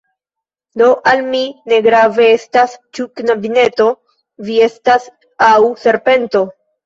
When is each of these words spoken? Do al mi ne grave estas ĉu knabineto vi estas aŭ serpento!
Do 0.81 0.85
al 1.09 1.19
mi 1.33 1.41
ne 1.73 1.77
grave 1.87 2.29
estas 2.37 2.73
ĉu 2.99 3.05
knabineto 3.21 3.87
vi 4.49 4.57
estas 4.69 5.07
aŭ 5.51 5.59
serpento! 5.85 6.43